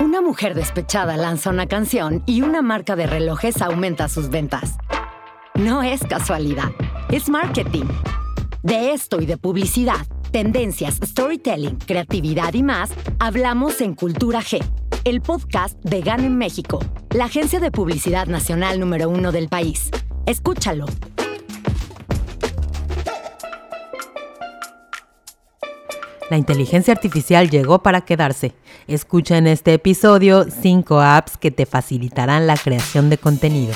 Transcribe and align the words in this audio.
Una 0.00 0.20
mujer 0.20 0.54
despechada 0.54 1.16
lanza 1.16 1.50
una 1.50 1.66
canción 1.66 2.22
y 2.26 2.42
una 2.42 2.62
marca 2.62 2.96
de 2.96 3.06
relojes 3.06 3.62
aumenta 3.62 4.08
sus 4.08 4.28
ventas. 4.28 4.76
No 5.54 5.82
es 5.82 6.02
casualidad, 6.02 6.72
es 7.10 7.28
marketing. 7.28 7.84
De 8.62 8.92
esto 8.92 9.20
y 9.20 9.26
de 9.26 9.36
publicidad, 9.36 10.06
tendencias, 10.32 10.98
storytelling, 11.02 11.76
creatividad 11.76 12.54
y 12.54 12.64
más, 12.64 12.90
hablamos 13.20 13.80
en 13.80 13.94
Cultura 13.94 14.40
G, 14.40 14.64
el 15.04 15.20
podcast 15.20 15.78
de 15.84 16.00
GAN 16.00 16.24
en 16.24 16.38
México, 16.38 16.80
la 17.10 17.26
agencia 17.26 17.60
de 17.60 17.70
publicidad 17.70 18.26
nacional 18.26 18.80
número 18.80 19.08
uno 19.08 19.30
del 19.30 19.48
país. 19.48 19.90
Escúchalo. 20.26 20.86
La 26.34 26.38
inteligencia 26.38 26.92
artificial 26.92 27.48
llegó 27.48 27.84
para 27.84 28.00
quedarse. 28.00 28.54
Escucha 28.88 29.38
en 29.38 29.46
este 29.46 29.72
episodio 29.72 30.46
5 30.50 31.00
apps 31.00 31.36
que 31.36 31.52
te 31.52 31.64
facilitarán 31.64 32.48
la 32.48 32.56
creación 32.56 33.08
de 33.08 33.18
contenido. 33.18 33.72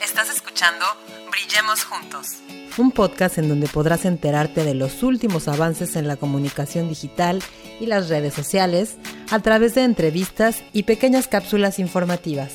Estás 0.00 0.30
escuchando 0.30 0.84
Brillemos 1.32 1.82
Juntos. 1.82 2.36
Un 2.76 2.92
podcast 2.92 3.38
en 3.38 3.48
donde 3.48 3.66
podrás 3.66 4.04
enterarte 4.04 4.62
de 4.62 4.74
los 4.74 5.02
últimos 5.02 5.48
avances 5.48 5.96
en 5.96 6.06
la 6.06 6.14
comunicación 6.14 6.88
digital 6.88 7.42
y 7.80 7.86
las 7.86 8.08
redes 8.08 8.34
sociales 8.34 8.96
a 9.32 9.40
través 9.40 9.74
de 9.74 9.82
entrevistas 9.82 10.62
y 10.72 10.84
pequeñas 10.84 11.26
cápsulas 11.26 11.80
informativas. 11.80 12.52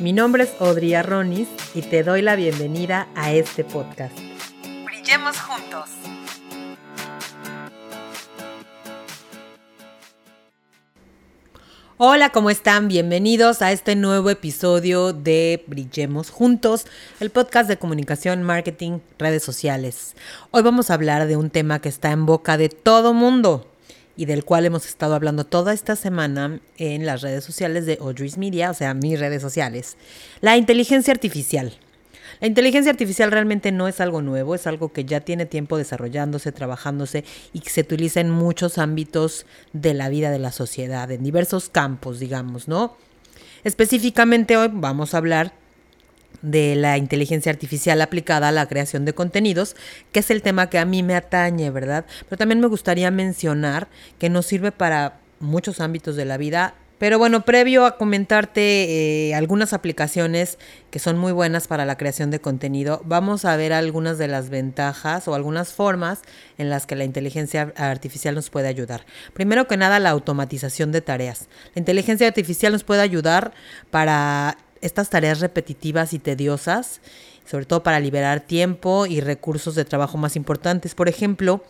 Mi 0.00 0.12
nombre 0.12 0.42
es 0.42 0.50
Audrey 0.58 0.94
Arronis 0.94 1.46
y 1.76 1.82
te 1.82 2.02
doy 2.02 2.22
la 2.22 2.34
bienvenida 2.34 3.06
a 3.14 3.30
este 3.30 3.62
podcast. 3.62 4.18
Brillemos 4.84 5.38
juntos. 5.38 5.90
Hola, 11.98 12.28
¿cómo 12.28 12.50
están? 12.50 12.88
Bienvenidos 12.88 13.62
a 13.62 13.72
este 13.72 13.96
nuevo 13.96 14.28
episodio 14.28 15.14
de 15.14 15.64
Brillemos 15.66 16.28
Juntos, 16.28 16.84
el 17.20 17.30
podcast 17.30 17.70
de 17.70 17.78
comunicación, 17.78 18.42
marketing, 18.42 18.98
redes 19.18 19.42
sociales. 19.42 20.14
Hoy 20.50 20.60
vamos 20.62 20.90
a 20.90 20.94
hablar 20.94 21.26
de 21.26 21.38
un 21.38 21.48
tema 21.48 21.80
que 21.80 21.88
está 21.88 22.10
en 22.10 22.26
boca 22.26 22.58
de 22.58 22.68
todo 22.68 23.14
mundo 23.14 23.66
y 24.14 24.26
del 24.26 24.44
cual 24.44 24.66
hemos 24.66 24.84
estado 24.84 25.14
hablando 25.14 25.46
toda 25.46 25.72
esta 25.72 25.96
semana 25.96 26.60
en 26.76 27.06
las 27.06 27.22
redes 27.22 27.44
sociales 27.44 27.86
de 27.86 27.96
Audrey's 27.98 28.36
Media, 28.36 28.70
o 28.70 28.74
sea, 28.74 28.92
mis 28.92 29.18
redes 29.18 29.40
sociales. 29.40 29.96
La 30.42 30.58
inteligencia 30.58 31.14
artificial. 31.14 31.78
La 32.40 32.46
inteligencia 32.46 32.90
artificial 32.90 33.30
realmente 33.30 33.72
no 33.72 33.88
es 33.88 34.00
algo 34.00 34.22
nuevo, 34.22 34.54
es 34.54 34.66
algo 34.66 34.92
que 34.92 35.04
ya 35.04 35.20
tiene 35.20 35.46
tiempo 35.46 35.78
desarrollándose, 35.78 36.52
trabajándose 36.52 37.24
y 37.52 37.60
que 37.60 37.70
se 37.70 37.82
utiliza 37.82 38.20
en 38.20 38.30
muchos 38.30 38.78
ámbitos 38.78 39.46
de 39.72 39.94
la 39.94 40.08
vida 40.08 40.30
de 40.30 40.38
la 40.38 40.52
sociedad, 40.52 41.10
en 41.10 41.22
diversos 41.22 41.68
campos, 41.68 42.18
digamos, 42.18 42.68
¿no? 42.68 42.96
Específicamente 43.64 44.56
hoy 44.56 44.70
vamos 44.72 45.14
a 45.14 45.18
hablar 45.18 45.52
de 46.42 46.76
la 46.76 46.98
inteligencia 46.98 47.50
artificial 47.50 48.00
aplicada 48.00 48.48
a 48.48 48.52
la 48.52 48.68
creación 48.68 49.04
de 49.04 49.14
contenidos, 49.14 49.74
que 50.12 50.20
es 50.20 50.30
el 50.30 50.42
tema 50.42 50.68
que 50.70 50.78
a 50.78 50.84
mí 50.84 51.02
me 51.02 51.14
atañe, 51.14 51.70
¿verdad? 51.70 52.04
Pero 52.28 52.38
también 52.38 52.60
me 52.60 52.68
gustaría 52.68 53.10
mencionar 53.10 53.88
que 54.18 54.28
nos 54.28 54.46
sirve 54.46 54.72
para 54.72 55.18
muchos 55.40 55.80
ámbitos 55.80 56.16
de 56.16 56.24
la 56.24 56.36
vida 56.36 56.74
pero 56.98 57.18
bueno, 57.18 57.44
previo 57.44 57.84
a 57.84 57.98
comentarte 57.98 59.28
eh, 59.28 59.34
algunas 59.34 59.72
aplicaciones 59.72 60.58
que 60.90 60.98
son 60.98 61.18
muy 61.18 61.32
buenas 61.32 61.66
para 61.68 61.84
la 61.84 61.96
creación 61.96 62.30
de 62.30 62.40
contenido, 62.40 63.02
vamos 63.04 63.44
a 63.44 63.56
ver 63.56 63.72
algunas 63.72 64.16
de 64.16 64.28
las 64.28 64.48
ventajas 64.48 65.28
o 65.28 65.34
algunas 65.34 65.72
formas 65.72 66.22
en 66.56 66.70
las 66.70 66.86
que 66.86 66.96
la 66.96 67.04
inteligencia 67.04 67.72
artificial 67.76 68.34
nos 68.34 68.48
puede 68.48 68.68
ayudar. 68.68 69.04
Primero 69.34 69.66
que 69.66 69.76
nada, 69.76 69.98
la 69.98 70.10
automatización 70.10 70.90
de 70.92 71.02
tareas. 71.02 71.48
La 71.74 71.80
inteligencia 71.80 72.26
artificial 72.26 72.72
nos 72.72 72.84
puede 72.84 73.02
ayudar 73.02 73.52
para 73.90 74.56
estas 74.80 75.10
tareas 75.10 75.40
repetitivas 75.40 76.12
y 76.12 76.18
tediosas, 76.18 77.00
sobre 77.44 77.66
todo 77.66 77.82
para 77.82 78.00
liberar 78.00 78.40
tiempo 78.40 79.06
y 79.06 79.20
recursos 79.20 79.74
de 79.74 79.84
trabajo 79.84 80.16
más 80.18 80.36
importantes. 80.36 80.94
Por 80.94 81.08
ejemplo, 81.08 81.62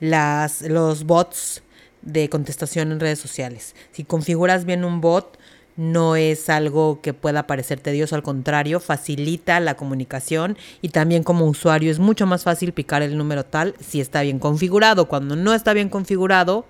las, 0.00 0.62
los 0.62 1.04
bots 1.04 1.62
de 2.06 2.30
contestación 2.30 2.92
en 2.92 3.00
redes 3.00 3.18
sociales. 3.18 3.74
Si 3.92 4.04
configuras 4.04 4.64
bien 4.64 4.84
un 4.84 5.02
bot, 5.02 5.38
no 5.76 6.16
es 6.16 6.48
algo 6.48 7.02
que 7.02 7.12
pueda 7.12 7.46
parecer 7.46 7.80
tedioso, 7.80 8.14
al 8.14 8.22
contrario, 8.22 8.80
facilita 8.80 9.60
la 9.60 9.76
comunicación 9.76 10.56
y 10.80 10.88
también 10.88 11.22
como 11.22 11.44
usuario 11.44 11.90
es 11.90 11.98
mucho 11.98 12.26
más 12.26 12.44
fácil 12.44 12.72
picar 12.72 13.02
el 13.02 13.18
número 13.18 13.44
tal 13.44 13.74
si 13.80 14.00
está 14.00 14.22
bien 14.22 14.38
configurado. 14.38 15.06
Cuando 15.06 15.36
no 15.36 15.52
está 15.52 15.74
bien 15.74 15.90
configurado, 15.90 16.64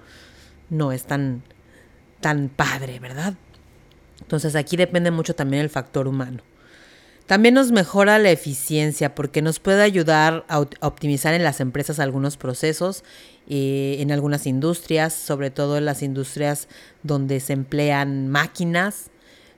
no 0.71 0.91
es 0.91 1.05
tan, 1.05 1.43
tan 2.21 2.49
padre, 2.49 2.99
¿verdad? 2.99 3.35
Entonces 4.21 4.57
aquí 4.57 4.77
depende 4.77 5.13
mucho 5.13 5.37
también 5.37 5.63
el 5.63 5.71
factor 5.71 6.09
humano. 6.09 6.43
También 7.27 7.55
nos 7.55 7.73
mejora 7.73 8.19
la 8.21 8.31
eficiencia 8.31 9.15
porque 9.15 9.43
nos 9.43 9.59
puede 9.59 9.83
ayudar 9.83 10.45
a, 10.49 10.61
optimizar 10.61 11.35
en 11.35 11.43
las 11.43 11.61
empresas 11.61 11.99
algunos 11.99 12.37
procesos, 12.37 13.03
eh, 13.49 13.97
en 14.01 14.12
algunas 14.12 14.47
industrias, 14.47 15.12
sobre 15.12 15.51
todo 15.51 15.79
en 15.79 15.84
las 15.84 16.03
industrias 16.03 16.69
donde 17.03 17.41
se 17.41 17.53
emplean 17.53 18.29
máquinas, 18.29 19.11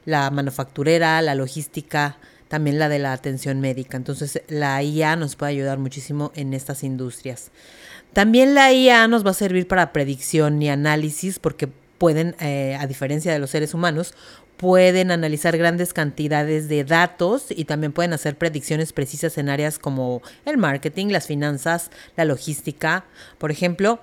la 0.05 0.31
manufacturera, 0.31 1.21
la 1.23 1.35
logística, 1.35 2.19
también 2.49 2.79
la 2.79 2.89
de 2.89 2.99
la 2.99 3.13
atención 3.13 3.61
médica. 3.61 3.97
Entonces 3.97 4.43
la 4.49 4.83
IA 4.83 5.17
nos 5.17 5.37
puede 5.37 5.53
ayudar 5.53 5.79
muchísimo 5.79 6.33
en 6.35 6.55
estas 6.55 6.83
industrias. 6.83 7.51
También 8.13 8.55
la 8.55 8.73
IA 8.73 9.07
nos 9.09 9.25
va 9.25 9.31
a 9.31 9.35
servir 9.35 9.69
para 9.69 9.93
predicción 9.93 10.61
y 10.63 10.71
análisis 10.71 11.39
porque 11.39 11.69
pueden, 11.99 12.37
eh, 12.41 12.77
a 12.81 12.87
diferencia 12.87 13.33
de 13.33 13.39
los 13.39 13.51
seres 13.51 13.75
humanos, 13.75 14.15
pueden 14.59 15.13
analizar 15.13 15.57
grandes 15.57 15.95
cantidades 15.95 16.69
de 16.69 16.85
datos 16.85 17.47
y 17.49 17.65
también 17.65 17.93
pueden 17.93 18.13
hacer 18.13 18.37
predicciones 18.37 18.93
precisas 18.93 19.39
en 19.39 19.49
áreas 19.49 19.79
como 19.79 20.21
el 20.45 20.59
marketing, 20.59 21.07
las 21.07 21.27
finanzas, 21.27 21.91
la 22.17 22.27
logística. 22.27 23.05
Por 23.39 23.51
ejemplo, 23.51 24.01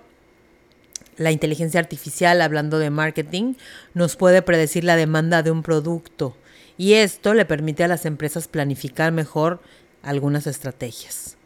la 1.17 1.31
inteligencia 1.31 1.79
artificial, 1.79 2.41
hablando 2.41 2.79
de 2.79 2.89
marketing, 2.89 3.55
nos 3.93 4.15
puede 4.15 4.41
predecir 4.41 4.85
la 4.85 4.95
demanda 4.95 5.43
de 5.43 5.51
un 5.51 5.61
producto 5.61 6.35
y 6.77 6.93
esto 6.93 7.33
le 7.33 7.45
permite 7.45 7.83
a 7.83 7.89
las 7.89 8.05
empresas 8.05 8.47
planificar 8.47 9.11
mejor 9.11 9.61
algunas 10.03 10.47
estrategias. 10.47 11.37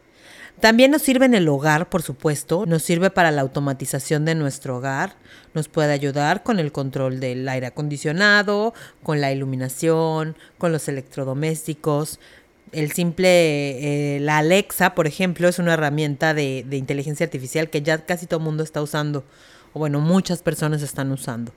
También 0.60 0.90
nos 0.90 1.00
sirve 1.00 1.24
en 1.24 1.34
el 1.34 1.48
hogar, 1.48 1.88
por 1.88 2.02
supuesto, 2.02 2.66
nos 2.66 2.82
sirve 2.82 3.10
para 3.10 3.30
la 3.30 3.40
automatización 3.40 4.26
de 4.26 4.34
nuestro 4.34 4.76
hogar, 4.76 5.14
nos 5.54 5.68
puede 5.68 5.92
ayudar 5.92 6.42
con 6.42 6.58
el 6.58 6.70
control 6.70 7.18
del 7.18 7.48
aire 7.48 7.66
acondicionado, 7.66 8.74
con 9.02 9.22
la 9.22 9.32
iluminación, 9.32 10.36
con 10.58 10.70
los 10.70 10.86
electrodomésticos. 10.88 12.20
El 12.72 12.92
simple, 12.92 14.16
eh, 14.16 14.20
la 14.20 14.38
Alexa, 14.38 14.94
por 14.94 15.06
ejemplo, 15.06 15.48
es 15.48 15.58
una 15.58 15.72
herramienta 15.72 16.34
de, 16.34 16.66
inteligencia 16.72 17.24
artificial 17.24 17.70
que 17.70 17.80
ya 17.80 18.04
casi 18.04 18.26
todo 18.26 18.40
el 18.40 18.44
mundo 18.44 18.62
está 18.62 18.82
usando, 18.82 19.24
o 19.72 19.78
bueno, 19.78 20.00
muchas 20.00 20.42
personas 20.42 20.82
están 20.82 21.10
usando. 21.10 21.52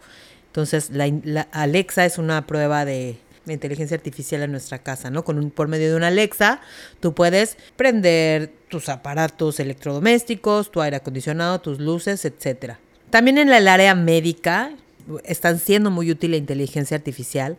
Entonces, 0.47 0.91
la 0.91 1.47
Alexa 1.51 2.05
es 2.05 2.17
una 2.17 2.47
prueba 2.47 2.85
de, 2.85 3.17
la 3.45 3.53
inteligencia 3.53 3.95
artificial 3.95 4.41
en 4.43 4.51
nuestra 4.51 4.79
casa, 4.79 5.09
¿no? 5.09 5.23
Con 5.23 5.37
un, 5.37 5.51
por 5.51 5.67
medio 5.67 5.89
de 5.89 5.95
una 5.95 6.07
Alexa, 6.07 6.61
tú 6.99 7.13
puedes 7.13 7.57
prender 7.75 8.51
tus 8.69 8.89
aparatos 8.89 9.59
electrodomésticos, 9.59 10.71
tu 10.71 10.81
aire 10.81 10.97
acondicionado, 10.97 11.59
tus 11.59 11.79
luces, 11.79 12.25
etcétera. 12.25 12.79
También 13.09 13.37
en 13.37 13.51
el 13.51 13.67
área 13.67 13.95
médica 13.95 14.71
están 15.25 15.59
siendo 15.59 15.91
muy 15.91 16.09
útil 16.09 16.31
la 16.31 16.37
inteligencia 16.37 16.95
artificial 16.97 17.57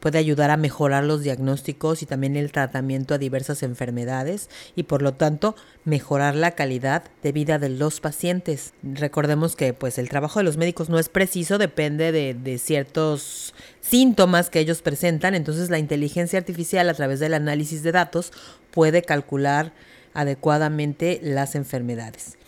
puede 0.00 0.18
ayudar 0.18 0.50
a 0.50 0.56
mejorar 0.56 1.04
los 1.04 1.22
diagnósticos 1.22 2.02
y 2.02 2.06
también 2.06 2.36
el 2.36 2.52
tratamiento 2.52 3.14
a 3.14 3.18
diversas 3.18 3.62
enfermedades 3.62 4.48
y 4.74 4.84
por 4.84 5.02
lo 5.02 5.14
tanto 5.14 5.56
mejorar 5.84 6.34
la 6.34 6.52
calidad 6.52 7.04
de 7.22 7.32
vida 7.32 7.58
de 7.58 7.68
los 7.68 8.00
pacientes. 8.00 8.72
Recordemos 8.82 9.56
que 9.56 9.72
pues 9.72 9.98
el 9.98 10.08
trabajo 10.08 10.40
de 10.40 10.44
los 10.44 10.56
médicos 10.56 10.88
no 10.88 10.98
es 10.98 11.08
preciso, 11.08 11.58
depende 11.58 12.12
de, 12.12 12.34
de 12.34 12.58
ciertos 12.58 13.54
síntomas 13.80 14.50
que 14.50 14.60
ellos 14.60 14.82
presentan, 14.82 15.34
entonces 15.34 15.70
la 15.70 15.78
inteligencia 15.78 16.38
artificial 16.38 16.88
a 16.88 16.94
través 16.94 17.20
del 17.20 17.34
análisis 17.34 17.82
de 17.82 17.92
datos 17.92 18.32
puede 18.70 19.02
calcular 19.02 19.72
adecuadamente 20.14 21.20
las 21.22 21.54
enfermedades. 21.54 22.38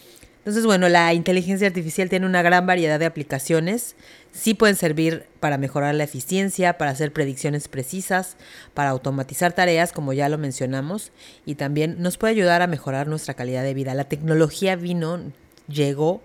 Entonces, 0.49 0.65
bueno, 0.65 0.89
la 0.89 1.13
inteligencia 1.13 1.67
artificial 1.67 2.09
tiene 2.09 2.25
una 2.25 2.41
gran 2.41 2.67
variedad 2.67 2.99
de 2.99 3.05
aplicaciones. 3.05 3.97
Sí 4.33 4.55
pueden 4.55 4.77
servir 4.77 5.27
para 5.41 5.59
mejorar 5.59 5.95
la 5.95 6.05
eficiencia, 6.05 6.79
para 6.79 6.91
hacer 6.91 7.13
predicciones 7.13 7.69
precisas, 7.69 8.39
para 8.73 8.89
automatizar 8.89 9.53
tareas, 9.53 9.93
como 9.93 10.15
ya 10.15 10.31
lo 10.31 10.39
mencionamos, 10.39 11.13
y 11.45 11.57
también 11.57 11.97
nos 11.99 12.17
puede 12.17 12.33
ayudar 12.33 12.63
a 12.63 12.67
mejorar 12.67 13.09
nuestra 13.09 13.35
calidad 13.35 13.63
de 13.63 13.75
vida. 13.75 13.93
La 13.93 14.05
tecnología 14.05 14.75
vino, 14.75 15.21
llegó 15.69 16.23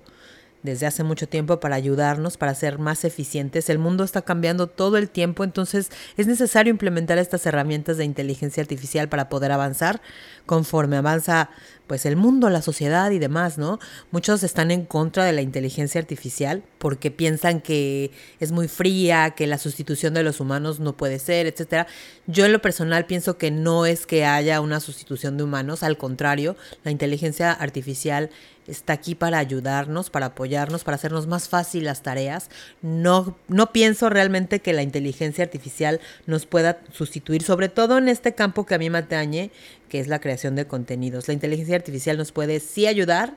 desde 0.64 0.88
hace 0.88 1.04
mucho 1.04 1.28
tiempo 1.28 1.60
para 1.60 1.76
ayudarnos, 1.76 2.38
para 2.38 2.56
ser 2.56 2.80
más 2.80 3.04
eficientes. 3.04 3.70
El 3.70 3.80
mundo 3.80 4.04
está 4.04 4.22
cambiando 4.22 4.68
todo 4.68 4.98
el 4.98 5.10
tiempo, 5.10 5.44
entonces 5.44 5.92
es 6.18 6.28
necesario 6.28 6.72
implementar 6.72 7.18
estas 7.18 7.46
herramientas 7.46 7.98
de 7.98 8.06
inteligencia 8.06 8.62
artificial 8.62 9.10
para 9.10 9.30
poder 9.30 9.52
avanzar 9.52 10.02
conforme 10.46 10.98
avanza 10.98 11.50
pues 11.88 12.06
el 12.06 12.16
mundo, 12.16 12.50
la 12.50 12.62
sociedad 12.62 13.12
y 13.12 13.20
demás, 13.20 13.58
¿no? 13.58 13.78
Muchos 14.12 14.42
están 14.44 14.72
en 14.72 14.86
contra 14.86 15.26
de 15.26 15.34
la 15.34 15.42
inteligencia 15.42 16.00
artificial 16.00 16.64
porque 16.78 17.12
piensan 17.12 17.62
que 17.62 18.12
es 18.40 18.52
muy 18.52 18.68
fría, 18.68 19.32
que 19.32 19.48
la 19.48 19.58
sustitución 19.58 20.14
de 20.14 20.24
los 20.24 20.40
humanos 20.40 20.80
no 20.80 20.96
puede 20.96 21.20
ser, 21.20 21.46
etcétera. 21.46 21.88
Yo 22.26 22.46
en 22.46 22.54
lo 22.54 22.62
personal 22.62 23.06
pienso 23.06 23.38
que 23.38 23.52
no 23.52 23.86
es 23.86 24.06
que 24.06 24.26
haya 24.26 24.62
una 24.62 24.80
sustitución 24.80 25.38
de 25.38 25.44
humanos, 25.44 25.84
al 25.84 25.98
contrario, 25.98 26.56
la 26.84 26.92
inteligencia 26.92 27.52
artificial 27.52 28.30
está 28.68 28.94
aquí 28.94 29.16
para 29.16 29.38
ayudarnos, 29.38 30.10
para 30.10 30.28
apoyarnos, 30.28 30.84
para 30.84 30.96
hacernos 30.96 31.28
más 31.28 31.50
fácil 31.50 31.86
las 31.86 32.02
tareas. 32.02 32.50
No, 32.82 33.38
no 33.48 33.72
pienso 33.72 34.10
realmente 34.10 34.60
que 34.60 34.74
la 34.74 34.84
inteligencia 34.84 35.44
artificial 35.44 36.00
nos 36.26 36.46
pueda 36.46 36.80
sustituir, 36.92 37.44
sobre 37.44 37.70
todo 37.70 37.98
en 37.98 38.10
este 38.10 38.34
campo 38.34 38.66
que 38.66 38.76
a 38.76 38.80
mí 38.80 38.90
me 38.90 39.00
atañe, 39.00 39.52
que 39.90 40.00
es 40.00 40.08
la 40.08 40.20
creación 40.20 40.56
de 40.56 40.68
contenidos. 40.68 41.28
La 41.28 41.34
inteligencia 41.34 41.76
artificial 41.76 42.18
nos 42.18 42.32
puede 42.32 42.60
sí 42.60 42.88
ayudar, 42.88 43.36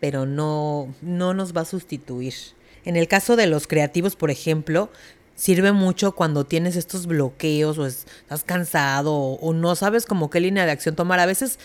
pero 0.00 0.26
no, 0.26 0.94
no 1.02 1.34
nos 1.34 1.56
va 1.56 1.62
a 1.62 1.66
sustituir. 1.66 2.34
En 2.84 2.96
el 2.96 3.08
caso 3.08 3.36
de 3.36 3.46
los 3.46 3.66
creativos, 3.66 4.16
por 4.16 4.30
ejemplo, 4.30 4.90
sirve 5.38 5.70
mucho 5.70 6.12
cuando 6.16 6.44
tienes 6.44 6.74
estos 6.74 7.06
bloqueos 7.06 7.78
o 7.78 7.86
estás 7.86 8.42
cansado 8.44 9.14
o, 9.14 9.52
no 9.52 9.76
sabes 9.76 10.04
como 10.04 10.30
qué 10.30 10.40
línea 10.40 10.66
de 10.66 10.72
acción 10.72 10.96
tomar. 10.96 11.20
A 11.20 11.26
veces 11.26 11.60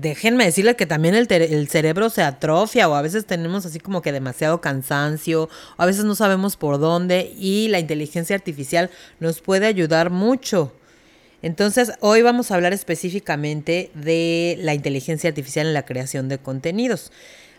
déjenme 0.00 0.44
decirle 0.44 0.76
que 0.76 0.86
también 0.86 1.14
el, 1.14 1.68
cerebro 1.68 2.10
se 2.10 2.22
atrofia 2.22 2.88
o 2.88 2.94
a 2.94 3.02
veces 3.02 3.26
tenemos 3.26 3.66
así 3.66 3.80
como 3.80 4.02
que 4.02 4.12
demasiado 4.12 4.60
cansancio, 4.60 5.44
o 5.76 5.82
a 5.82 5.86
veces 5.86 6.04
no 6.04 6.14
sabemos 6.14 6.56
por 6.56 6.78
dónde 6.78 7.32
y 7.38 7.68
la 7.68 7.78
inteligencia 7.78 8.36
artificial 8.36 8.90
nos 9.20 9.40
puede 9.40 9.66
ayudar 9.66 10.10
mucho. 10.10 10.72
Entonces, 11.42 11.92
hoy 12.00 12.22
vamos 12.22 12.50
a 12.50 12.54
hablar 12.54 12.72
específicamente 12.72 13.90
de 13.94 14.56
la 14.60 14.74
inteligencia 14.74 15.28
artificial 15.28 15.66
en 15.66 15.74
la 15.74 15.84
creación 15.84 16.28
de 16.28 16.38
contenidos. 16.38 17.12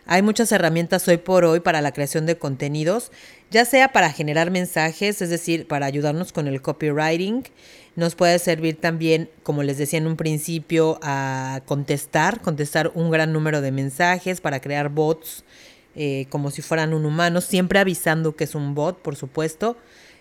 Hay 0.10 0.22
muchas 0.22 0.54
herramientas 0.54 1.06
hoy 1.10 1.18
por 1.18 1.44
hoy 1.44 1.60
para 1.60 1.82
la 1.82 1.92
creación 1.92 2.26
de 2.26 2.38
contenidos, 2.38 3.12
ya 3.52 3.66
sea 3.66 3.92
para 3.92 4.10
generar 4.10 4.52
mensajes, 4.52 5.22
es 5.22 5.30
decir, 5.30 5.68
para 5.68 5.86
ayudarnos 5.86 6.32
con 6.32 6.48
el 6.48 6.62
copywriting, 6.62 7.44
nos 7.98 8.16
puede 8.16 8.40
servir 8.40 8.80
también, 8.80 9.30
como 9.44 9.64
les 9.64 9.78
decía 9.78 10.00
en 10.00 10.08
un 10.08 10.16
principio, 10.16 10.98
a 11.02 11.60
contestar, 11.66 12.40
contestar 12.40 12.92
un 12.96 13.12
gran 13.12 13.34
número 13.34 13.60
de 13.60 13.74
mensajes 13.74 14.40
para 14.40 14.62
crear 14.62 14.88
bots 14.88 15.44
eh, 15.96 16.28
como 16.30 16.52
si 16.52 16.62
fueran 16.62 16.94
un 16.94 17.06
humano, 17.06 17.42
siempre 17.42 17.80
avisando 17.80 18.36
que 18.36 18.46
es 18.46 18.56
un 18.56 18.76
bot, 18.76 19.02
por 19.02 19.18
supuesto. 19.18 19.76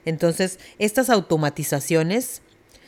Entonces, 0.04 0.58
estas 0.80 1.10
automatizaciones 1.10 2.42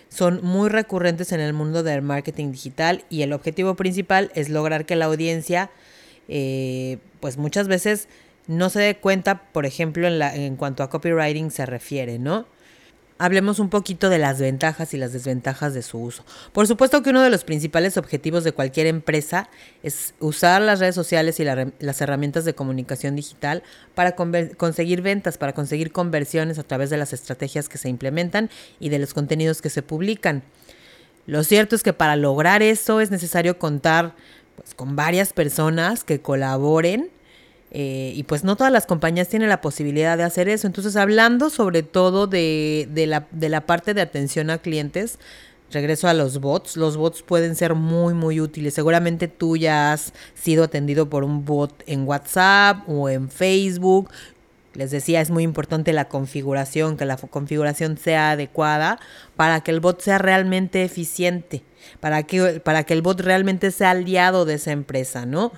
son 0.08 0.40
muy 0.42 0.68
recurrentes 0.68 1.30
en 1.30 1.38
el 1.40 1.52
mundo 1.52 1.84
del 1.84 2.02
marketing 2.02 2.50
digital 2.50 3.04
y 3.08 3.22
el 3.22 3.34
objetivo 3.34 3.76
principal 3.76 4.32
es 4.34 4.48
lograr 4.48 4.84
que 4.84 4.96
la 4.96 5.04
audiencia, 5.04 5.70
eh, 6.28 6.98
pues 7.20 7.36
muchas 7.36 7.68
veces 7.68 8.08
no 8.46 8.70
se 8.70 8.80
dé 8.80 8.96
cuenta, 8.96 9.42
por 9.52 9.66
ejemplo, 9.66 10.06
en, 10.06 10.18
la, 10.18 10.34
en 10.34 10.56
cuanto 10.56 10.82
a 10.82 10.90
copywriting 10.90 11.50
se 11.50 11.66
refiere, 11.66 12.18
¿no? 12.18 12.46
hablemos 13.18 13.58
un 13.58 13.68
poquito 13.68 14.08
de 14.08 14.18
las 14.18 14.40
ventajas 14.40 14.94
y 14.94 14.96
las 14.96 15.12
desventajas 15.12 15.74
de 15.74 15.82
su 15.82 15.98
uso. 15.98 16.24
Por 16.52 16.66
supuesto 16.66 17.02
que 17.02 17.10
uno 17.10 17.22
de 17.22 17.30
los 17.30 17.44
principales 17.44 17.96
objetivos 17.96 18.44
de 18.44 18.52
cualquier 18.52 18.86
empresa 18.86 19.50
es 19.82 20.14
usar 20.20 20.62
las 20.62 20.80
redes 20.80 20.94
sociales 20.94 21.38
y 21.40 21.44
las 21.44 22.00
herramientas 22.00 22.44
de 22.44 22.54
comunicación 22.54 23.16
digital 23.16 23.62
para 23.94 24.14
conseguir 24.14 25.02
ventas, 25.02 25.36
para 25.36 25.52
conseguir 25.52 25.92
conversiones 25.92 26.58
a 26.58 26.62
través 26.62 26.90
de 26.90 26.96
las 26.96 27.12
estrategias 27.12 27.68
que 27.68 27.78
se 27.78 27.88
implementan 27.88 28.50
y 28.80 28.88
de 28.88 28.98
los 28.98 29.14
contenidos 29.14 29.60
que 29.60 29.70
se 29.70 29.82
publican. 29.82 30.42
Lo 31.26 31.44
cierto 31.44 31.76
es 31.76 31.82
que 31.82 31.92
para 31.92 32.16
lograr 32.16 32.62
eso 32.62 33.00
es 33.00 33.10
necesario 33.10 33.58
contar 33.58 34.14
pues, 34.58 34.74
con 34.74 34.96
varias 34.96 35.32
personas 35.32 36.02
que 36.02 36.20
colaboren 36.20 37.10
eh, 37.70 38.12
y 38.16 38.24
pues 38.24 38.42
no 38.42 38.56
todas 38.56 38.72
las 38.72 38.86
compañías 38.86 39.28
tienen 39.28 39.48
la 39.48 39.60
posibilidad 39.60 40.16
de 40.18 40.24
hacer 40.24 40.48
eso. 40.48 40.66
Entonces, 40.66 40.96
hablando 40.96 41.48
sobre 41.48 41.84
todo 41.84 42.26
de, 42.26 42.88
de, 42.90 43.06
la, 43.06 43.28
de 43.30 43.48
la 43.48 43.66
parte 43.66 43.94
de 43.94 44.00
atención 44.00 44.50
a 44.50 44.58
clientes, 44.58 45.18
regreso 45.70 46.08
a 46.08 46.14
los 46.14 46.40
bots. 46.40 46.76
Los 46.76 46.96
bots 46.96 47.22
pueden 47.22 47.54
ser 47.54 47.74
muy, 47.74 48.14
muy 48.14 48.40
útiles. 48.40 48.74
Seguramente 48.74 49.28
tú 49.28 49.56
ya 49.56 49.92
has 49.92 50.12
sido 50.34 50.64
atendido 50.64 51.08
por 51.08 51.22
un 51.22 51.44
bot 51.44 51.84
en 51.86 52.06
WhatsApp 52.08 52.88
o 52.88 53.08
en 53.08 53.28
Facebook. 53.30 54.10
Les 54.78 54.92
decía, 54.92 55.20
es 55.20 55.30
muy 55.30 55.42
importante 55.42 55.92
la 55.92 56.06
configuración, 56.06 56.96
que 56.96 57.04
la 57.04 57.16
configuración 57.16 57.98
sea 57.98 58.30
adecuada 58.30 59.00
para 59.34 59.60
que 59.60 59.72
el 59.72 59.80
bot 59.80 60.00
sea 60.00 60.18
realmente 60.18 60.84
eficiente, 60.84 61.64
para 61.98 62.22
que, 62.22 62.60
para 62.60 62.84
que 62.84 62.94
el 62.94 63.02
bot 63.02 63.20
realmente 63.20 63.72
sea 63.72 63.90
aliado 63.90 64.44
de 64.44 64.54
esa 64.54 64.70
empresa, 64.70 65.26
¿no? 65.26 65.50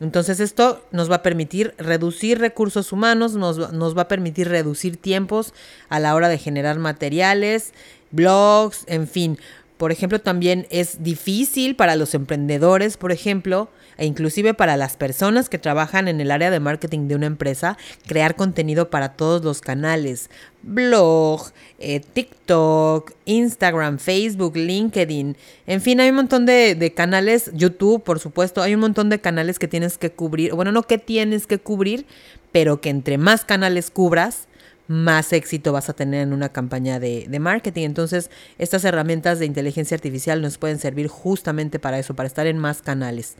Entonces 0.00 0.38
esto 0.38 0.86
nos 0.90 1.10
va 1.10 1.16
a 1.16 1.22
permitir 1.22 1.72
reducir 1.78 2.40
recursos 2.40 2.92
humanos, 2.92 3.36
nos, 3.36 3.58
va 3.58 4.02
a 4.02 4.08
permitir 4.08 4.50
reducir 4.50 4.98
tiempos 4.98 5.54
a 5.88 5.98
la 5.98 6.14
hora 6.14 6.28
de 6.28 6.36
generar 6.36 6.78
materiales, 6.78 7.72
blogs, 8.10 8.84
en 8.86 9.08
fin. 9.08 9.38
Por 9.82 9.90
ejemplo, 9.90 10.20
también 10.20 10.68
es 10.70 11.02
difícil 11.02 11.74
para 11.74 11.96
los 11.96 12.14
emprendedores, 12.14 12.96
por 12.96 13.10
ejemplo, 13.10 13.68
e 13.98 14.06
inclusive 14.06 14.54
para 14.54 14.76
las 14.76 14.96
personas 14.96 15.48
que 15.48 15.58
trabajan 15.58 16.06
en 16.06 16.20
el 16.20 16.30
área 16.30 16.52
de 16.52 16.60
marketing 16.60 17.08
de 17.08 17.16
una 17.16 17.26
empresa, 17.26 17.76
crear 18.06 18.36
contenido 18.36 18.90
para 18.90 19.14
todos 19.14 19.42
los 19.42 19.60
canales, 19.60 20.30
blog, 20.62 21.50
eh, 21.80 21.98
TikTok, 21.98 23.10
Instagram, 23.24 23.98
Facebook, 23.98 24.56
LinkedIn, 24.56 25.36
en 25.66 25.80
fin, 25.80 25.98
hay 25.98 26.10
un 26.10 26.14
montón 26.16 26.46
de, 26.46 26.76
de, 26.76 26.94
canales, 26.94 27.50
YouTube, 27.52 28.04
por 28.04 28.20
supuesto, 28.20 28.62
hay 28.62 28.74
un 28.74 28.80
montón 28.82 29.10
de 29.10 29.20
canales 29.20 29.58
que 29.58 29.66
tienes 29.66 29.98
que 29.98 30.12
cubrir, 30.12 30.54
bueno, 30.54 30.70
no 30.70 30.84
que 30.84 30.98
tienes 30.98 31.48
que 31.48 31.58
cubrir, 31.58 32.06
pero 32.52 32.80
que 32.80 32.90
entre 32.90 33.18
más 33.18 33.44
canales 33.44 33.90
cubras, 33.90 34.46
más 34.88 35.32
éxito 35.32 35.72
vas 35.72 35.88
a 35.88 35.92
tener 35.92 36.22
en 36.22 36.32
una 36.32 36.50
campaña 36.50 36.98
de, 36.98 37.26
de, 37.28 37.38
marketing. 37.38 37.84
Entonces, 37.86 38.30
estas 38.58 38.84
herramientas 38.84 39.38
de 39.38 39.46
inteligencia 39.46 39.94
artificial 39.94 40.42
nos 40.42 40.58
pueden 40.58 40.78
servir 40.78 41.08
justamente 41.08 41.78
para 41.78 41.98
eso, 41.98 42.14
para 42.14 42.26
estar 42.26 42.46
en 42.46 42.58
más 42.58 42.82
canales. 42.82 43.36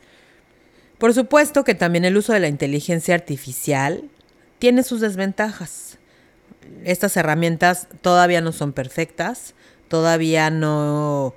Por 0.97 1.13
supuesto 1.13 1.63
que 1.63 1.75
también 1.75 2.05
el 2.05 2.17
uso 2.17 2.33
de 2.33 2.39
la 2.39 2.47
inteligencia 2.47 3.13
artificial 3.13 4.09
tiene 4.59 4.83
sus 4.83 5.01
desventajas. 5.01 5.97
Estas 6.85 7.17
herramientas 7.17 7.87
todavía 8.01 8.39
no 8.39 8.53
son 8.53 8.71
perfectas, 8.71 9.53
todavía 9.89 10.49
no, 10.49 11.35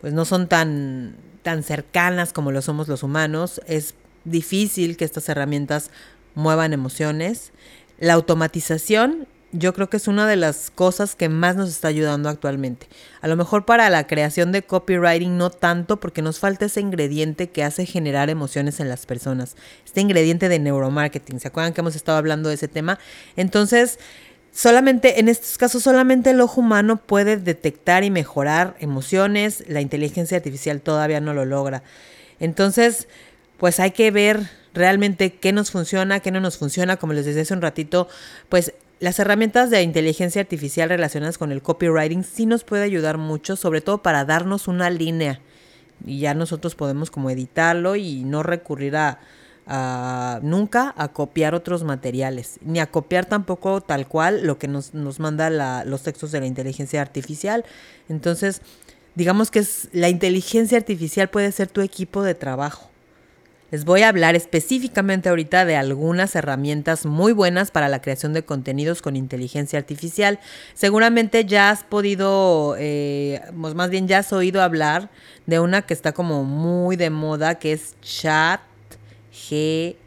pues 0.00 0.12
no 0.12 0.24
son 0.24 0.48
tan, 0.48 1.16
tan 1.42 1.62
cercanas 1.62 2.32
como 2.32 2.50
lo 2.50 2.62
somos 2.62 2.88
los 2.88 3.04
humanos. 3.04 3.60
Es 3.68 3.94
difícil 4.24 4.96
que 4.96 5.04
estas 5.04 5.28
herramientas 5.28 5.90
muevan 6.34 6.72
emociones. 6.72 7.52
La 7.98 8.14
automatización 8.14 9.28
yo 9.58 9.74
creo 9.74 9.88
que 9.88 9.96
es 9.96 10.08
una 10.08 10.26
de 10.26 10.36
las 10.36 10.70
cosas 10.70 11.16
que 11.16 11.28
más 11.28 11.56
nos 11.56 11.68
está 11.68 11.88
ayudando 11.88 12.28
actualmente. 12.28 12.88
A 13.20 13.28
lo 13.28 13.36
mejor 13.36 13.64
para 13.64 13.88
la 13.90 14.06
creación 14.06 14.52
de 14.52 14.62
copywriting 14.62 15.36
no 15.36 15.50
tanto 15.50 15.98
porque 15.98 16.22
nos 16.22 16.38
falta 16.38 16.66
ese 16.66 16.80
ingrediente 16.80 17.48
que 17.48 17.64
hace 17.64 17.86
generar 17.86 18.30
emociones 18.30 18.80
en 18.80 18.88
las 18.88 19.06
personas. 19.06 19.56
Este 19.84 20.00
ingrediente 20.00 20.48
de 20.48 20.58
neuromarketing. 20.58 21.40
¿Se 21.40 21.48
acuerdan 21.48 21.72
que 21.72 21.80
hemos 21.80 21.96
estado 21.96 22.18
hablando 22.18 22.48
de 22.48 22.56
ese 22.56 22.68
tema? 22.68 22.98
Entonces, 23.36 23.98
solamente 24.52 25.20
en 25.20 25.28
estos 25.28 25.58
casos 25.58 25.82
solamente 25.82 26.30
el 26.30 26.40
ojo 26.40 26.60
humano 26.60 26.96
puede 26.96 27.36
detectar 27.36 28.04
y 28.04 28.10
mejorar 28.10 28.76
emociones. 28.80 29.64
La 29.68 29.80
inteligencia 29.80 30.36
artificial 30.36 30.80
todavía 30.80 31.20
no 31.20 31.34
lo 31.34 31.44
logra. 31.44 31.82
Entonces, 32.40 33.08
pues 33.58 33.80
hay 33.80 33.92
que 33.92 34.10
ver 34.10 34.50
realmente 34.74 35.34
qué 35.34 35.52
nos 35.52 35.70
funciona, 35.70 36.20
qué 36.20 36.30
no 36.30 36.40
nos 36.40 36.58
funciona. 36.58 36.96
Como 36.96 37.14
les 37.14 37.24
decía 37.24 37.42
hace 37.42 37.54
un 37.54 37.62
ratito, 37.62 38.08
pues 38.48 38.74
las 38.98 39.18
herramientas 39.18 39.70
de 39.70 39.82
inteligencia 39.82 40.40
artificial 40.40 40.88
relacionadas 40.88 41.36
con 41.36 41.52
el 41.52 41.62
copywriting 41.62 42.24
sí 42.24 42.46
nos 42.46 42.64
puede 42.64 42.84
ayudar 42.84 43.18
mucho, 43.18 43.56
sobre 43.56 43.80
todo 43.80 44.02
para 44.02 44.24
darnos 44.24 44.68
una 44.68 44.88
línea. 44.88 45.40
Y 46.04 46.20
ya 46.20 46.34
nosotros 46.34 46.74
podemos 46.74 47.10
como 47.10 47.30
editarlo 47.30 47.96
y 47.96 48.24
no 48.24 48.42
recurrir 48.42 48.96
a, 48.96 49.18
nunca 50.42 50.94
a 50.96 51.08
copiar 51.08 51.54
otros 51.54 51.84
materiales, 51.84 52.58
ni 52.62 52.78
a 52.78 52.86
copiar 52.86 53.26
tampoco 53.26 53.80
tal 53.80 54.06
cual 54.06 54.46
lo 54.46 54.58
que 54.58 54.68
nos, 54.68 54.94
nos 54.94 55.20
manda 55.20 55.50
la, 55.50 55.84
los 55.84 56.02
textos 56.02 56.32
de 56.32 56.40
la 56.40 56.46
inteligencia 56.46 57.02
artificial. 57.02 57.64
Entonces, 58.08 58.62
digamos 59.14 59.50
que 59.50 59.58
es, 59.58 59.88
la 59.92 60.08
inteligencia 60.08 60.78
artificial 60.78 61.28
puede 61.28 61.52
ser 61.52 61.68
tu 61.68 61.80
equipo 61.80 62.22
de 62.22 62.34
trabajo. 62.34 62.90
Les 63.72 63.84
voy 63.84 64.02
a 64.02 64.08
hablar 64.08 64.36
específicamente 64.36 65.28
ahorita 65.28 65.64
de 65.64 65.74
algunas 65.74 66.36
herramientas 66.36 67.04
muy 67.04 67.32
buenas 67.32 67.72
para 67.72 67.88
la 67.88 68.00
creación 68.00 68.32
de 68.32 68.44
contenidos 68.44 69.02
con 69.02 69.16
inteligencia 69.16 69.76
artificial. 69.76 70.38
Seguramente 70.74 71.44
ya 71.44 71.70
has 71.70 71.82
podido, 71.82 72.76
eh, 72.78 73.40
pues 73.60 73.74
más 73.74 73.90
bien 73.90 74.06
ya 74.06 74.18
has 74.18 74.32
oído 74.32 74.62
hablar 74.62 75.10
de 75.46 75.58
una 75.58 75.82
que 75.82 75.94
está 75.94 76.12
como 76.12 76.44
muy 76.44 76.94
de 76.94 77.10
moda, 77.10 77.56
que 77.56 77.72
es 77.72 77.96
Chat 78.02 78.60
GPT. 79.50 80.06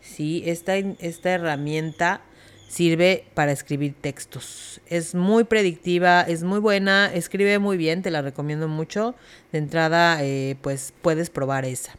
¿sí? 0.00 0.42
Esta, 0.46 0.76
esta 0.76 1.30
herramienta 1.30 2.22
sirve 2.70 3.24
para 3.34 3.50
escribir 3.50 3.94
textos. 4.00 4.80
Es 4.86 5.14
muy 5.14 5.44
predictiva, 5.44 6.22
es 6.22 6.44
muy 6.44 6.60
buena, 6.60 7.12
escribe 7.12 7.58
muy 7.58 7.76
bien, 7.76 8.02
te 8.02 8.12
la 8.12 8.22
recomiendo 8.22 8.68
mucho. 8.68 9.16
De 9.50 9.58
entrada, 9.58 10.22
eh, 10.22 10.56
pues 10.62 10.92
puedes 11.02 11.30
probar 11.30 11.64
esa. 11.64 11.92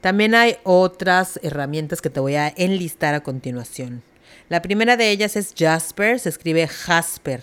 También 0.00 0.34
hay 0.34 0.56
otras 0.62 1.38
herramientas 1.42 2.00
que 2.00 2.08
te 2.08 2.20
voy 2.20 2.36
a 2.36 2.48
enlistar 2.56 3.14
a 3.14 3.20
continuación. 3.20 4.02
La 4.48 4.62
primera 4.62 4.96
de 4.96 5.10
ellas 5.10 5.36
es 5.36 5.54
Jasper, 5.56 6.18
se 6.18 6.28
escribe 6.28 6.66
Jasper. 6.66 7.42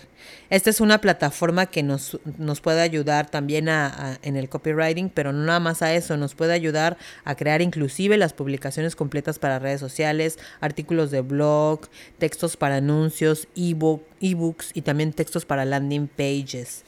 Esta 0.50 0.70
es 0.70 0.80
una 0.80 1.00
plataforma 1.00 1.66
que 1.66 1.82
nos, 1.82 2.18
nos 2.38 2.60
puede 2.60 2.80
ayudar 2.80 3.30
también 3.30 3.68
en 3.68 4.36
el 4.36 4.48
copywriting, 4.48 5.10
pero 5.10 5.32
no 5.32 5.44
nada 5.44 5.60
más 5.60 5.82
a 5.82 5.94
eso, 5.94 6.16
nos 6.16 6.34
puede 6.34 6.54
ayudar 6.54 6.96
a 7.24 7.34
crear 7.34 7.60
inclusive 7.60 8.16
las 8.16 8.32
publicaciones 8.32 8.96
completas 8.96 9.38
para 9.38 9.58
redes 9.58 9.80
sociales, 9.80 10.38
artículos 10.60 11.10
de 11.10 11.20
blog, 11.20 11.80
textos 12.18 12.56
para 12.56 12.76
anuncios, 12.76 13.46
ebook, 13.56 14.02
ebooks 14.20 14.70
y 14.74 14.82
también 14.82 15.12
textos 15.12 15.44
para 15.44 15.64
landing 15.64 16.08
pages. 16.08 16.84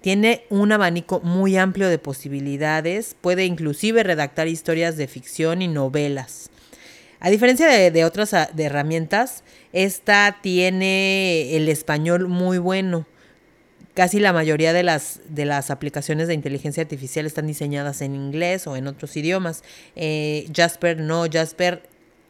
Tiene 0.00 0.44
un 0.50 0.70
abanico 0.70 1.20
muy 1.20 1.56
amplio 1.56 1.88
de 1.88 1.98
posibilidades, 1.98 3.16
puede 3.20 3.46
inclusive 3.46 4.02
redactar 4.02 4.48
historias 4.48 4.96
de 4.96 5.06
ficción 5.06 5.62
y 5.62 5.68
novelas. 5.68 6.50
A 7.20 7.30
diferencia 7.30 7.68
de, 7.68 8.04
otras 8.04 8.34
ah, 8.34 8.50
de 8.52 8.64
herramientas, 8.64 9.44
esta 9.72 10.38
tiene 10.42 11.56
el 11.56 11.68
español 11.68 12.28
muy 12.28 12.58
bueno. 12.58 13.06
Casi 13.94 14.18
la 14.18 14.32
mayoría 14.32 14.72
de 14.72 14.82
las, 14.82 15.20
de 15.28 15.44
las 15.44 15.70
aplicaciones 15.70 16.26
de 16.26 16.34
inteligencia 16.34 16.82
artificial 16.82 17.26
están 17.26 17.46
diseñadas 17.46 18.02
en 18.02 18.14
inglés 18.14 18.66
o 18.66 18.76
en 18.76 18.88
otros 18.88 19.16
idiomas. 19.16 19.62
Eh, 19.94 20.48
Jasper 20.52 21.00
no, 21.00 21.26
Jasper 21.30 21.82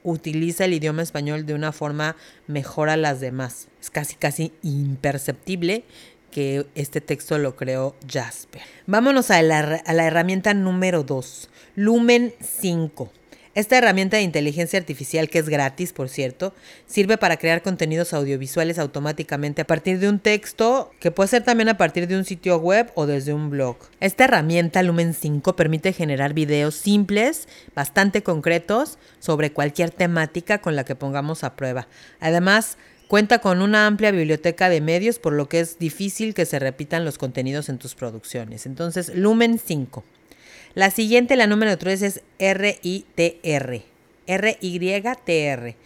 utiliza 0.03 0.67
el 0.67 0.75
idioma 0.75 1.03
español 1.03 1.47
de 1.47 1.55
una 1.55 1.73
forma 1.73 2.17
mejor 2.47 2.91
a 2.91 2.97
las 2.97 3.21
demás. 3.21 3.69
Es 3.81 3.91
casi, 3.91 4.15
casi 4.15 4.53
imperceptible 4.63 5.85
que 6.31 6.67
este 6.75 7.01
texto 7.01 7.39
lo 7.39 7.57
creó 7.57 7.97
Jasper. 8.07 8.63
Vámonos 8.87 9.31
a 9.31 9.41
la, 9.43 9.61
a 9.87 9.93
la 9.93 10.05
herramienta 10.05 10.53
número 10.53 11.03
2, 11.03 11.49
Lumen 11.77 12.35
5. 12.41 13.11
Esta 13.55 13.79
herramienta 13.79 14.17
de 14.17 14.25
inteligencia 14.25 14.79
artificial, 14.79 15.29
que 15.31 15.39
es 15.39 15.49
gratis, 15.49 15.93
por 15.93 16.09
cierto, 16.09 16.53
sirve 16.87 17.19
para 17.19 17.37
crear 17.37 17.63
contenidos 17.63 18.13
audiovisuales 18.13 18.81
automáticamente 18.81 19.63
a 19.63 19.67
partir 19.67 20.01
de 20.01 20.09
un 20.09 20.19
texto, 20.19 20.91
que 20.99 21.13
puede 21.13 21.29
ser 21.29 21.45
también 21.45 21.69
a 21.69 21.77
partir 21.77 22.09
de 22.09 22.17
un 22.17 22.25
sitio 22.25 22.59
web 22.59 22.91
o 22.97 23.07
desde 23.07 23.33
un 23.33 23.51
blog. 23.51 23.77
Esta 24.01 24.25
herramienta 24.25 24.83
Lumen 24.83 25.15
5 25.15 25.55
permite 25.55 25.93
generar 25.93 26.35
videos 26.35 26.75
simples, 26.75 27.47
bastante 27.77 28.25
concretos, 28.25 28.99
sobre 29.21 29.53
cualquier 29.53 29.91
temática 29.91 30.59
con 30.59 30.75
la 30.75 30.85
que 30.85 30.97
pongamos 30.97 31.45
a 31.45 31.55
prueba. 31.55 31.87
Además, 32.21 32.77
Cuenta 33.07 33.41
con 33.41 33.61
una 33.61 33.87
amplia 33.87 34.11
biblioteca 34.11 34.71
de 34.71 34.81
medios, 34.81 35.19
por 35.19 35.35
lo 35.35 35.47
que 35.47 35.61
es 35.61 35.79
difícil 35.79 36.33
que 36.33 36.47
se 36.47 36.59
repitan 36.59 37.05
los 37.05 37.19
contenidos 37.19 37.69
en 37.69 37.77
tus 37.77 37.95
producciones. 37.95 38.65
Entonces, 38.65 39.15
Lumen 39.15 39.61
5. 39.63 40.03
La 40.75 40.91
siguiente, 40.91 41.37
la 41.37 41.47
número 41.47 41.79
3, 41.79 42.03
es 42.03 42.21
RITR. 42.39 43.83
R-Y-T-R. 44.27 45.77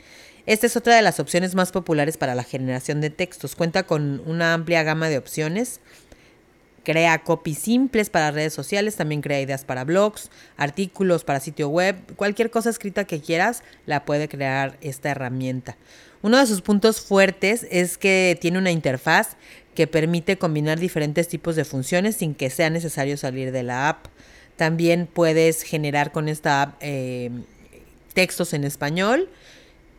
Esta 0.46 0.66
es 0.66 0.76
otra 0.76 0.96
de 0.96 1.02
las 1.02 1.20
opciones 1.20 1.54
más 1.54 1.72
populares 1.72 2.16
para 2.16 2.34
la 2.34 2.42
generación 2.42 3.02
de 3.02 3.10
textos. 3.10 3.54
Cuenta 3.54 3.82
con 3.82 4.22
una 4.24 4.54
amplia 4.54 4.82
gama 4.84 5.10
de 5.10 5.18
opciones. 5.18 5.80
Crea 6.84 7.18
copies 7.18 7.58
simples 7.58 8.08
para 8.08 8.30
redes 8.30 8.54
sociales, 8.54 8.96
también 8.96 9.20
crea 9.20 9.42
ideas 9.42 9.66
para 9.66 9.84
blogs, 9.84 10.30
artículos 10.56 11.22
para 11.22 11.40
sitio 11.40 11.68
web, 11.68 11.96
cualquier 12.16 12.50
cosa 12.50 12.70
escrita 12.70 13.04
que 13.04 13.20
quieras 13.20 13.62
la 13.84 14.06
puede 14.06 14.26
crear 14.26 14.78
esta 14.80 15.10
herramienta. 15.10 15.76
Uno 16.22 16.38
de 16.38 16.46
sus 16.46 16.62
puntos 16.62 17.02
fuertes 17.02 17.66
es 17.70 17.98
que 17.98 18.38
tiene 18.40 18.56
una 18.56 18.70
interfaz 18.70 19.36
que 19.74 19.86
permite 19.86 20.38
combinar 20.38 20.78
diferentes 20.78 21.28
tipos 21.28 21.56
de 21.56 21.66
funciones 21.66 22.16
sin 22.16 22.34
que 22.34 22.48
sea 22.48 22.70
necesario 22.70 23.18
salir 23.18 23.52
de 23.52 23.64
la 23.64 23.90
app. 23.90 24.06
También 24.58 25.06
puedes 25.06 25.62
generar 25.62 26.10
con 26.10 26.28
esta 26.28 26.62
app 26.62 26.74
eh, 26.80 27.30
textos 28.12 28.52
en 28.54 28.64
español, 28.64 29.30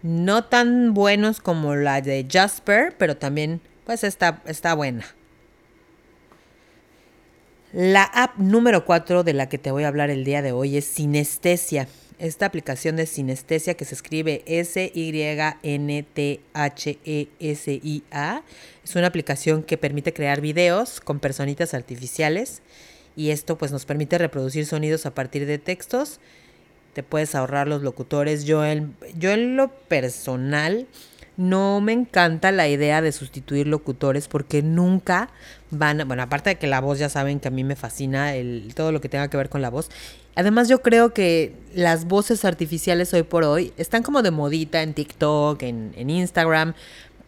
no 0.01 0.43
tan 0.43 0.93
buenos 0.93 1.39
como 1.39 1.77
la 1.77 2.01
de 2.01 2.27
Jasper, 2.29 2.93
pero 2.97 3.15
también 3.15 3.61
pues 3.85 4.03
está, 4.03 4.43
está 4.45 4.73
buena. 4.73 5.05
La 7.71 8.03
app 8.03 8.37
número 8.37 8.83
4 8.83 9.23
de 9.23 9.31
la 9.31 9.47
que 9.47 9.57
te 9.57 9.71
voy 9.71 9.85
a 9.85 9.87
hablar 9.87 10.09
el 10.09 10.25
día 10.25 10.41
de 10.41 10.51
hoy 10.51 10.75
es 10.75 10.83
Sinestesia. 10.83 11.87
Esta 12.17 12.45
aplicación 12.45 12.97
de 12.97 13.05
Sinestesia 13.05 13.75
que 13.75 13.85
se 13.85 13.95
escribe 13.95 14.43
S-Y-N-T-H-E-S-I-A 14.45 15.23
es 18.83 18.95
una 18.97 19.07
aplicación 19.07 19.63
que 19.63 19.77
permite 19.77 20.11
crear 20.11 20.41
videos 20.41 20.99
con 20.99 21.21
personitas 21.21 21.73
artificiales 21.73 22.61
y 23.19 23.31
esto 23.31 23.57
pues 23.57 23.73
nos 23.73 23.83
permite 23.83 24.17
reproducir 24.17 24.65
sonidos 24.65 25.05
a 25.05 25.13
partir 25.13 25.45
de 25.45 25.57
textos. 25.57 26.21
Te 26.93 27.03
puedes 27.03 27.35
ahorrar 27.35 27.67
los 27.67 27.81
locutores. 27.81 28.45
Yo 28.45 28.65
en, 28.65 28.95
yo 29.17 29.31
en 29.31 29.57
lo 29.57 29.67
personal 29.67 30.87
no 31.35 31.81
me 31.81 31.91
encanta 31.91 32.53
la 32.53 32.69
idea 32.69 33.01
de 33.01 33.11
sustituir 33.11 33.67
locutores 33.67 34.29
porque 34.29 34.61
nunca 34.61 35.31
van, 35.69 36.07
bueno, 36.07 36.23
aparte 36.23 36.51
de 36.51 36.55
que 36.57 36.67
la 36.67 36.79
voz 36.79 36.97
ya 36.97 37.09
saben 37.09 37.41
que 37.41 37.49
a 37.49 37.51
mí 37.51 37.65
me 37.65 37.75
fascina 37.75 38.35
el, 38.35 38.73
todo 38.73 38.93
lo 38.93 39.01
que 39.01 39.09
tenga 39.09 39.27
que 39.27 39.35
ver 39.35 39.49
con 39.49 39.61
la 39.61 39.69
voz. 39.69 39.89
Además 40.35 40.69
yo 40.69 40.81
creo 40.81 41.13
que 41.13 41.53
las 41.75 42.05
voces 42.05 42.45
artificiales 42.45 43.13
hoy 43.13 43.23
por 43.23 43.43
hoy 43.43 43.73
están 43.75 44.01
como 44.01 44.21
de 44.21 44.31
modita 44.31 44.81
en 44.81 44.93
TikTok, 44.93 45.61
en, 45.63 45.91
en 45.97 46.09
Instagram, 46.09 46.73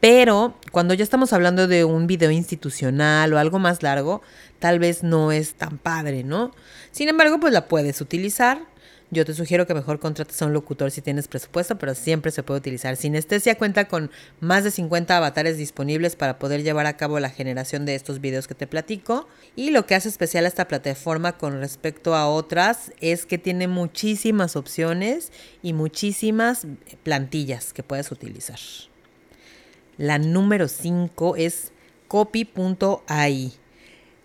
pero 0.01 0.55
cuando 0.71 0.95
ya 0.95 1.03
estamos 1.03 1.31
hablando 1.31 1.67
de 1.67 1.85
un 1.85 2.07
video 2.07 2.31
institucional 2.31 3.31
o 3.31 3.37
algo 3.37 3.59
más 3.59 3.83
largo, 3.83 4.23
tal 4.59 4.79
vez 4.79 5.03
no 5.03 5.31
es 5.31 5.53
tan 5.53 5.77
padre, 5.77 6.23
¿no? 6.23 6.51
Sin 6.91 7.07
embargo, 7.07 7.39
pues 7.39 7.53
la 7.53 7.67
puedes 7.67 8.01
utilizar. 8.01 8.59
Yo 9.13 9.25
te 9.25 9.33
sugiero 9.33 9.67
que 9.67 9.73
mejor 9.73 9.99
contrates 9.99 10.41
a 10.41 10.45
un 10.47 10.53
locutor 10.53 10.89
si 10.89 11.01
tienes 11.01 11.27
presupuesto, 11.27 11.77
pero 11.77 11.93
siempre 11.93 12.31
se 12.31 12.41
puede 12.43 12.61
utilizar. 12.61 12.95
Sinestesia 12.95 13.57
cuenta 13.57 13.87
con 13.87 14.09
más 14.39 14.63
de 14.63 14.71
50 14.71 15.15
avatares 15.15 15.57
disponibles 15.57 16.15
para 16.15 16.39
poder 16.39 16.63
llevar 16.63 16.87
a 16.87 16.97
cabo 16.97 17.19
la 17.19 17.29
generación 17.29 17.85
de 17.85 17.93
estos 17.93 18.21
videos 18.21 18.47
que 18.47 18.55
te 18.55 18.67
platico. 18.67 19.27
Y 19.55 19.69
lo 19.69 19.85
que 19.85 19.95
hace 19.95 20.09
especial 20.09 20.45
a 20.45 20.47
esta 20.47 20.67
plataforma 20.67 21.37
con 21.37 21.59
respecto 21.59 22.15
a 22.15 22.27
otras 22.27 22.91
es 23.01 23.27
que 23.27 23.37
tiene 23.37 23.67
muchísimas 23.67 24.55
opciones 24.55 25.31
y 25.61 25.73
muchísimas 25.73 26.65
plantillas 27.03 27.73
que 27.73 27.83
puedes 27.83 28.11
utilizar. 28.11 28.57
La 29.97 30.17
número 30.17 30.67
5 30.67 31.35
es 31.35 31.71
copy.ai. 32.07 33.53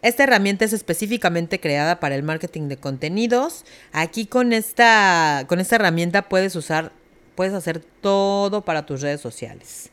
Esta 0.02 0.22
herramienta 0.22 0.64
es 0.64 0.72
específicamente 0.72 1.58
creada 1.58 1.98
para 1.98 2.14
el 2.14 2.22
marketing 2.22 2.68
de 2.68 2.76
contenidos. 2.76 3.64
Aquí 3.92 4.26
con 4.26 4.52
esta, 4.52 5.44
con 5.48 5.58
esta 5.58 5.76
herramienta 5.76 6.28
puedes 6.28 6.54
usar, 6.54 6.92
puedes 7.34 7.54
hacer 7.54 7.80
todo 7.80 8.64
para 8.64 8.86
tus 8.86 9.00
redes 9.00 9.20
sociales. 9.20 9.90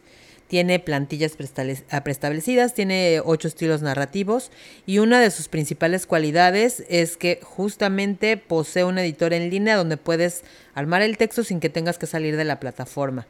Tiene 0.48 0.78
plantillas 0.80 1.36
preestablecidas, 1.36 2.76
tiene 2.76 3.22
ocho 3.26 3.48
estilos 3.48 3.82
narrativos 3.82 4.52
y 4.86 5.00
una 5.00 5.20
de 5.20 5.32
sus 5.32 5.48
principales 5.48 6.06
cualidades 6.06 6.84
es 6.90 7.18
que 7.18 7.40
justamente 7.42 8.38
posee 8.38 8.84
un 8.84 9.00
editor 9.00 9.34
en 9.34 9.50
línea 9.50 9.78
donde 9.78 9.98
puedes 9.98 10.44
armar 10.76 11.02
el 11.02 11.18
texto 11.18 11.44
sin 11.44 11.60
que 11.60 11.70
tengas 11.70 11.98
que 11.98 12.06
salir 12.06 12.38
de 12.38 12.44
la 12.44 12.60
plataforma. 12.60 13.26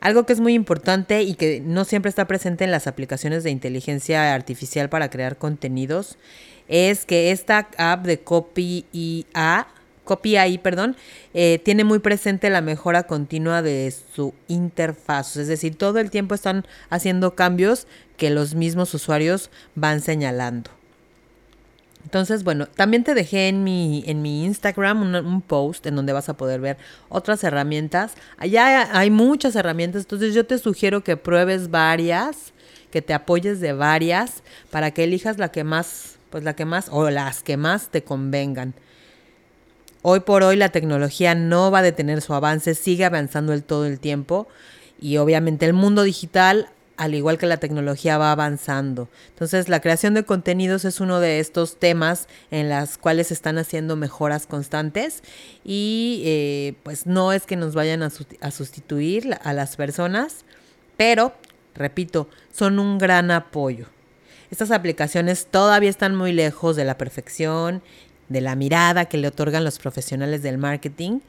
Algo 0.00 0.24
que 0.26 0.32
es 0.32 0.40
muy 0.40 0.54
importante 0.54 1.22
y 1.22 1.34
que 1.34 1.60
no 1.60 1.84
siempre 1.84 2.08
está 2.08 2.26
presente 2.26 2.64
en 2.64 2.70
las 2.70 2.86
aplicaciones 2.86 3.44
de 3.44 3.50
inteligencia 3.50 4.34
artificial 4.34 4.88
para 4.88 5.10
crear 5.10 5.36
contenidos 5.36 6.16
es 6.68 7.04
que 7.04 7.32
esta 7.32 7.68
app 7.78 8.04
de 8.04 8.20
Copy 8.20 8.84
IA, 8.92 9.66
AI, 10.06 10.58
perdón, 10.58 10.96
eh, 11.34 11.60
tiene 11.64 11.84
muy 11.84 11.98
presente 11.98 12.50
la 12.50 12.60
mejora 12.60 13.04
continua 13.04 13.62
de 13.62 13.92
su 14.14 14.34
interfaz. 14.46 15.36
Es 15.36 15.48
decir, 15.48 15.76
todo 15.76 15.98
el 15.98 16.10
tiempo 16.10 16.34
están 16.34 16.66
haciendo 16.90 17.34
cambios 17.34 17.86
que 18.16 18.30
los 18.30 18.54
mismos 18.54 18.94
usuarios 18.94 19.50
van 19.74 20.00
señalando. 20.00 20.77
Entonces, 22.04 22.42
bueno, 22.42 22.66
también 22.66 23.04
te 23.04 23.14
dejé 23.14 23.48
en 23.48 23.64
mi, 23.64 24.02
en 24.06 24.22
mi 24.22 24.44
Instagram 24.44 25.02
un, 25.14 25.42
post 25.42 25.84
en 25.86 25.96
donde 25.96 26.12
vas 26.12 26.28
a 26.28 26.36
poder 26.36 26.60
ver 26.60 26.78
otras 27.08 27.44
herramientas. 27.44 28.14
Allá 28.38 28.96
hay 28.98 29.10
muchas 29.10 29.56
herramientas, 29.56 30.02
entonces 30.02 30.34
yo 30.34 30.46
te 30.46 30.58
sugiero 30.58 31.04
que 31.04 31.16
pruebes 31.16 31.70
varias, 31.70 32.54
que 32.90 33.02
te 33.02 33.12
apoyes 33.12 33.60
de 33.60 33.74
varias 33.74 34.42
para 34.70 34.90
que 34.92 35.04
elijas 35.04 35.38
la 35.38 35.50
que 35.50 35.64
más, 35.64 36.16
pues 36.30 36.44
la 36.44 36.56
que 36.56 36.64
más, 36.64 36.88
o 36.90 37.10
las 37.10 37.42
que 37.42 37.56
más 37.56 37.88
te 37.88 38.02
convengan. 38.02 38.74
Hoy 40.00 40.20
por 40.20 40.42
hoy 40.42 40.56
la 40.56 40.70
tecnología 40.70 41.34
no 41.34 41.70
va 41.70 41.80
a 41.80 41.82
detener 41.82 42.22
su 42.22 42.32
avance, 42.32 42.74
sigue 42.74 43.04
avanzando 43.04 43.52
el 43.52 43.64
todo 43.64 43.84
el 43.84 43.98
tiempo 43.98 44.48
y 45.00 45.18
obviamente 45.18 45.66
el 45.66 45.74
mundo 45.74 46.04
digital 46.04 46.68
al 46.98 47.14
igual 47.14 47.38
que 47.38 47.46
la 47.46 47.56
tecnología 47.56 48.18
va 48.18 48.32
avanzando. 48.32 49.08
Entonces, 49.30 49.68
la 49.68 49.80
creación 49.80 50.14
de 50.14 50.24
contenidos 50.24 50.84
es 50.84 51.00
uno 51.00 51.20
de 51.20 51.38
estos 51.38 51.78
temas 51.78 52.26
en 52.50 52.68
las 52.68 52.98
cuales 52.98 53.28
se 53.28 53.34
están 53.34 53.56
haciendo 53.56 53.96
mejoras 53.96 54.46
constantes 54.46 55.22
y 55.64 56.22
eh, 56.26 56.74
pues 56.82 57.06
no 57.06 57.32
es 57.32 57.46
que 57.46 57.56
nos 57.56 57.74
vayan 57.74 58.02
a, 58.02 58.10
a 58.40 58.50
sustituir 58.50 59.38
a 59.42 59.52
las 59.52 59.76
personas, 59.76 60.44
pero, 60.96 61.32
repito, 61.74 62.28
son 62.52 62.80
un 62.80 62.98
gran 62.98 63.30
apoyo. 63.30 63.86
Estas 64.50 64.72
aplicaciones 64.72 65.46
todavía 65.46 65.90
están 65.90 66.16
muy 66.16 66.32
lejos 66.32 66.74
de 66.74 66.84
la 66.84 66.98
perfección, 66.98 67.80
de 68.28 68.40
la 68.40 68.56
mirada 68.56 69.04
que 69.04 69.18
le 69.18 69.28
otorgan 69.28 69.62
los 69.62 69.78
profesionales 69.78 70.42
del 70.42 70.58
marketing, 70.58 71.20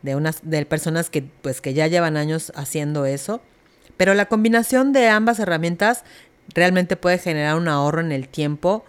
de 0.00 0.16
unas 0.16 0.40
de 0.42 0.64
personas 0.64 1.10
que 1.10 1.22
pues 1.42 1.60
que 1.60 1.74
ya 1.74 1.86
llevan 1.88 2.16
años 2.16 2.52
haciendo 2.54 3.04
eso 3.04 3.42
pero 4.00 4.14
la 4.14 4.24
combinación 4.24 4.94
de 4.94 5.10
ambas 5.10 5.40
herramientas 5.40 6.04
realmente 6.54 6.96
puede 6.96 7.18
generar 7.18 7.56
un 7.56 7.68
ahorro 7.68 8.00
en 8.00 8.12
el 8.12 8.28
tiempo 8.28 8.82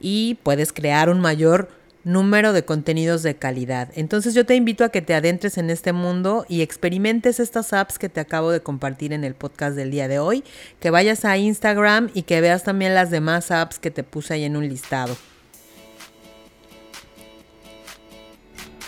y 0.00 0.38
puedes 0.42 0.72
crear 0.72 1.10
un 1.10 1.20
mayor 1.20 1.68
número 2.02 2.54
de 2.54 2.64
contenidos 2.64 3.22
de 3.22 3.36
calidad. 3.36 3.90
Entonces 3.94 4.32
yo 4.32 4.46
te 4.46 4.54
invito 4.54 4.82
a 4.82 4.88
que 4.88 5.02
te 5.02 5.12
adentres 5.12 5.58
en 5.58 5.68
este 5.68 5.92
mundo 5.92 6.46
y 6.48 6.62
experimentes 6.62 7.40
estas 7.40 7.74
apps 7.74 7.98
que 7.98 8.08
te 8.08 8.20
acabo 8.20 8.50
de 8.50 8.60
compartir 8.60 9.12
en 9.12 9.22
el 9.22 9.34
podcast 9.34 9.76
del 9.76 9.90
día 9.90 10.08
de 10.08 10.18
hoy, 10.18 10.42
que 10.80 10.88
vayas 10.88 11.26
a 11.26 11.36
Instagram 11.36 12.08
y 12.14 12.22
que 12.22 12.40
veas 12.40 12.62
también 12.62 12.94
las 12.94 13.10
demás 13.10 13.50
apps 13.50 13.78
que 13.78 13.90
te 13.90 14.02
puse 14.02 14.32
ahí 14.32 14.44
en 14.44 14.56
un 14.56 14.66
listado. 14.66 15.14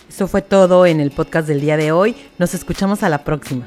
Eso 0.08 0.26
fue 0.26 0.40
todo 0.40 0.86
en 0.86 1.00
el 1.00 1.10
podcast 1.10 1.46
del 1.46 1.60
día 1.60 1.76
de 1.76 1.92
hoy. 1.92 2.16
Nos 2.38 2.54
escuchamos 2.54 3.02
a 3.02 3.10
la 3.10 3.24
próxima. 3.24 3.66